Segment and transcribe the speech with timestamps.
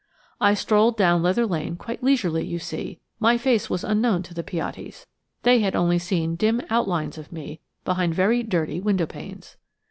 [0.39, 4.41] I strolled down Leather Lane quite leisurely; you see, my face was unknown to the
[4.41, 5.05] Piattis.
[5.43, 9.57] They had only seen dim outlines of me behind very dirty window panes.